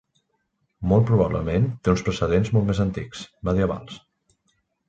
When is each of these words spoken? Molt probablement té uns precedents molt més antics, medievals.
Molt 0.91 1.05
probablement 1.09 1.69
té 1.87 1.93
uns 1.95 2.03
precedents 2.09 2.51
molt 2.57 2.69
més 2.71 2.81
antics, 2.89 3.23
medievals. 3.51 4.01